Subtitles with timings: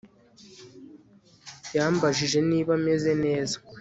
[1.75, 3.55] Yambajije niba meze neza